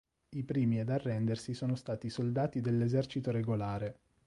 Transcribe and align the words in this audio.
I 0.31 0.41
primi 0.43 0.79
ad 0.79 0.89
arrendersi 0.89 1.53
sono 1.53 1.75
stati 1.75 2.07
i 2.07 2.09
soldati 2.09 2.59
dell'esercito 2.59 3.29
regolare. 3.29 3.99